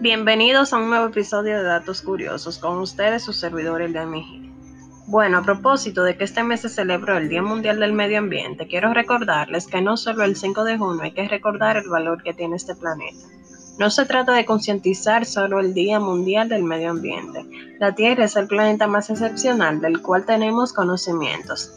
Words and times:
Bienvenidos 0.00 0.72
a 0.72 0.78
un 0.78 0.88
nuevo 0.88 1.08
episodio 1.08 1.58
de 1.58 1.62
Datos 1.62 2.00
Curiosos 2.00 2.56
con 2.56 2.78
ustedes, 2.78 3.22
su 3.22 3.34
servidor 3.34 3.82
Elian 3.82 4.10
Mejía. 4.10 4.50
Bueno, 5.06 5.36
a 5.36 5.42
propósito 5.42 6.04
de 6.04 6.16
que 6.16 6.24
este 6.24 6.42
mes 6.42 6.62
se 6.62 6.70
celebró 6.70 7.18
el 7.18 7.28
Día 7.28 7.42
Mundial 7.42 7.80
del 7.80 7.92
Medio 7.92 8.16
Ambiente, 8.16 8.66
quiero 8.66 8.94
recordarles 8.94 9.66
que 9.66 9.82
no 9.82 9.98
solo 9.98 10.24
el 10.24 10.36
5 10.36 10.64
de 10.64 10.78
junio 10.78 11.02
hay 11.02 11.12
que 11.12 11.28
recordar 11.28 11.76
el 11.76 11.90
valor 11.90 12.22
que 12.22 12.32
tiene 12.32 12.56
este 12.56 12.74
planeta. 12.74 13.26
No 13.78 13.90
se 13.90 14.06
trata 14.06 14.32
de 14.32 14.46
concientizar 14.46 15.26
solo 15.26 15.60
el 15.60 15.74
Día 15.74 16.00
Mundial 16.00 16.48
del 16.48 16.64
Medio 16.64 16.92
Ambiente. 16.92 17.44
La 17.78 17.94
Tierra 17.94 18.24
es 18.24 18.36
el 18.36 18.46
planeta 18.46 18.86
más 18.86 19.10
excepcional 19.10 19.82
del 19.82 20.00
cual 20.00 20.24
tenemos 20.24 20.72
conocimientos. 20.72 21.74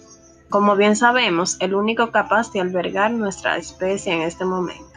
Como 0.47 0.77
bien 0.77 0.95
sabemos, 0.95 1.57
el 1.59 1.75
único 1.75 2.09
capaz 2.11 2.53
de 2.53 2.61
albergar 2.61 3.11
nuestra 3.11 3.57
especie 3.57 4.13
en 4.13 4.21
este 4.21 4.45
momento. 4.45 4.92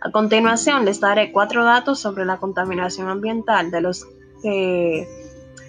A 0.00 0.10
continuación 0.10 0.84
les 0.84 1.00
daré 1.00 1.32
cuatro 1.32 1.64
datos 1.64 2.00
sobre 2.00 2.24
la 2.24 2.38
contaminación 2.38 3.08
ambiental 3.08 3.70
de 3.70 3.80
los 3.80 4.06
que 4.42 5.08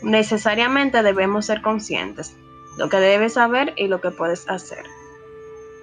necesariamente 0.01 1.03
debemos 1.03 1.45
ser 1.45 1.61
conscientes, 1.61 2.35
lo 2.77 2.89
que 2.89 2.97
debes 2.97 3.33
saber 3.33 3.73
y 3.77 3.87
lo 3.87 4.01
que 4.01 4.11
puedes 4.11 4.49
hacer. 4.49 4.85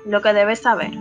Lo 0.07 0.23
que 0.23 0.33
debes 0.33 0.61
saber. 0.61 0.93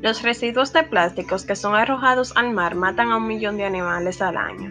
Los 0.00 0.22
residuos 0.22 0.72
de 0.72 0.84
plásticos 0.84 1.44
que 1.44 1.56
son 1.56 1.74
arrojados 1.74 2.32
al 2.36 2.52
mar 2.52 2.76
matan 2.76 3.10
a 3.10 3.16
un 3.16 3.26
millón 3.26 3.56
de 3.56 3.64
animales 3.64 4.22
al 4.22 4.36
año. 4.36 4.70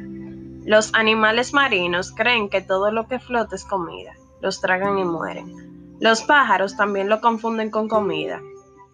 Los 0.66 0.94
animales 0.94 1.54
marinos 1.54 2.14
creen 2.14 2.50
que 2.50 2.62
todo 2.62 2.92
lo 2.92 3.08
que 3.08 3.20
flota 3.20 3.56
es 3.56 3.66
comida, 3.66 4.14
los 4.42 4.62
tragan 4.62 4.98
y 4.98 5.04
mueren. 5.04 5.98
Los 6.00 6.24
pájaros 6.24 6.78
también 6.78 7.10
lo 7.10 7.20
confunden 7.20 7.72
con 7.72 7.90
comida. 7.90 8.42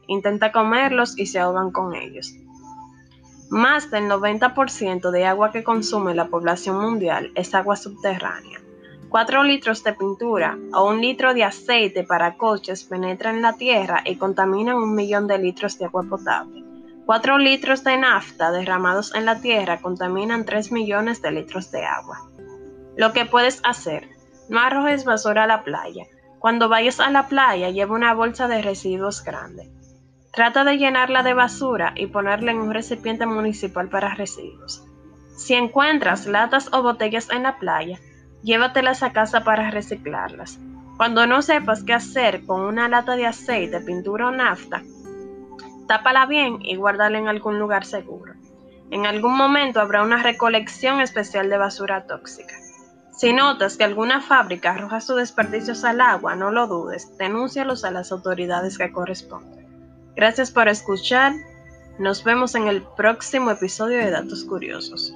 Intenta 0.07 0.51
comerlos 0.51 1.17
y 1.17 1.27
se 1.27 1.39
ahogan 1.39 1.71
con 1.71 1.93
ellos. 1.93 2.33
Más 3.53 3.91
del 3.91 4.09
90% 4.09 5.11
de 5.11 5.25
agua 5.27 5.51
que 5.51 5.63
consume 5.63 6.15
la 6.15 6.25
población 6.25 6.81
mundial 6.81 7.31
es 7.35 7.53
agua 7.53 7.75
subterránea. 7.75 8.59
4 9.09 9.43
litros 9.43 9.83
de 9.83 9.93
pintura 9.93 10.57
o 10.73 10.89
un 10.89 10.99
litro 11.01 11.35
de 11.35 11.43
aceite 11.43 12.03
para 12.03 12.35
coches 12.35 12.83
penetran 12.83 13.35
en 13.35 13.41
la 13.43 13.53
tierra 13.53 14.01
y 14.05 14.15
contaminan 14.15 14.77
un 14.77 14.95
millón 14.95 15.27
de 15.27 15.37
litros 15.37 15.77
de 15.77 15.85
agua 15.85 16.01
potable. 16.01 16.63
4 17.05 17.37
litros 17.37 17.83
de 17.83 17.95
nafta 17.95 18.49
derramados 18.49 19.13
en 19.13 19.25
la 19.25 19.39
tierra 19.39 19.79
contaminan 19.81 20.45
3 20.45 20.71
millones 20.71 21.21
de 21.21 21.29
litros 21.29 21.69
de 21.69 21.85
agua. 21.85 22.27
Lo 22.97 23.13
que 23.13 23.25
puedes 23.25 23.61
hacer, 23.63 24.09
no 24.49 24.61
arrojes 24.61 25.05
basura 25.05 25.43
a 25.43 25.47
la 25.47 25.63
playa. 25.63 26.07
Cuando 26.39 26.69
vayas 26.69 26.99
a 26.99 27.11
la 27.11 27.27
playa, 27.27 27.69
lleva 27.69 27.93
una 27.93 28.15
bolsa 28.15 28.47
de 28.47 28.63
residuos 28.63 29.23
grande. 29.23 29.69
Trata 30.33 30.63
de 30.63 30.79
llenarla 30.79 31.21
de 31.21 31.35
basura 31.35 31.93
y 31.95 32.07
ponerla 32.07 32.51
en 32.51 32.57
un 32.57 32.73
recipiente 32.73 33.27
municipal 33.27 33.87
para 33.89 34.15
residuos. 34.15 34.83
Si 35.37 35.53
encuentras 35.53 36.25
latas 36.25 36.73
o 36.73 36.81
botellas 36.81 37.29
en 37.29 37.43
la 37.43 37.59
playa, 37.59 37.99
llévatelas 38.41 39.03
a 39.03 39.13
casa 39.13 39.43
para 39.43 39.69
reciclarlas. 39.69 40.57
Cuando 40.97 41.27
no 41.27 41.43
sepas 41.43 41.83
qué 41.83 41.93
hacer 41.93 42.47
con 42.47 42.61
una 42.61 42.89
lata 42.89 43.15
de 43.15 43.27
aceite, 43.27 43.79
pintura 43.81 44.29
o 44.29 44.31
nafta, 44.31 44.81
tápala 45.87 46.25
bien 46.25 46.57
y 46.63 46.77
guárdala 46.77 47.19
en 47.19 47.27
algún 47.27 47.59
lugar 47.59 47.85
seguro. 47.85 48.33
En 48.89 49.05
algún 49.05 49.37
momento 49.37 49.81
habrá 49.81 50.01
una 50.01 50.17
recolección 50.17 50.99
especial 50.99 51.47
de 51.51 51.59
basura 51.59 52.07
tóxica. 52.07 52.55
Si 53.15 53.33
notas 53.33 53.77
que 53.77 53.83
alguna 53.83 54.19
fábrica 54.19 54.71
arroja 54.71 54.99
sus 54.99 55.17
desperdicios 55.17 55.83
al 55.83 56.01
agua, 56.01 56.35
no 56.35 56.49
lo 56.49 56.65
dudes, 56.65 57.15
denúncialos 57.19 57.85
a 57.85 57.91
las 57.91 58.11
autoridades 58.11 58.79
que 58.79 58.91
corresponden. 58.91 59.62
Gracias 60.15 60.51
por 60.51 60.67
escuchar. 60.67 61.33
Nos 61.99 62.23
vemos 62.23 62.55
en 62.55 62.67
el 62.67 62.81
próximo 62.97 63.51
episodio 63.51 63.99
de 63.99 64.11
Datos 64.11 64.43
Curiosos. 64.43 65.13